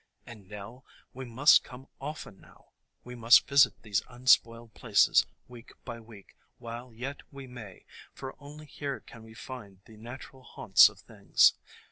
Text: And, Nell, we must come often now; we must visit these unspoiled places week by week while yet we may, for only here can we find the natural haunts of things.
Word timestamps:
And, 0.25 0.49
Nell, 0.49 0.83
we 1.13 1.25
must 1.25 1.63
come 1.63 1.87
often 1.99 2.39
now; 2.41 2.69
we 3.03 3.13
must 3.13 3.47
visit 3.47 3.83
these 3.83 4.01
unspoiled 4.09 4.73
places 4.73 5.27
week 5.47 5.73
by 5.85 5.99
week 5.99 6.35
while 6.57 6.91
yet 6.91 7.21
we 7.31 7.45
may, 7.45 7.85
for 8.11 8.35
only 8.39 8.65
here 8.65 8.99
can 8.99 9.21
we 9.21 9.35
find 9.35 9.81
the 9.85 9.97
natural 9.97 10.41
haunts 10.41 10.89
of 10.89 11.01
things. 11.01 11.53